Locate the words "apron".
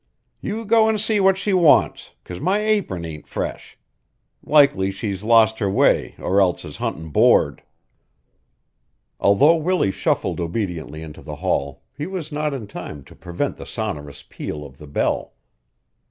2.57-3.05